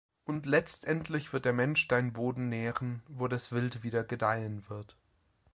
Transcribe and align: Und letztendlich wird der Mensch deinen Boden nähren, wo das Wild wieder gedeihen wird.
Und 0.23 0.47
letztendlich 0.47 1.31
wird 1.31 1.45
der 1.45 1.53
Mensch 1.53 1.87
deinen 1.87 2.11
Boden 2.11 2.49
nähren, 2.49 3.03
wo 3.07 3.27
das 3.27 3.51
Wild 3.51 3.83
wieder 3.83 4.03
gedeihen 4.03 4.67
wird. 4.67 4.97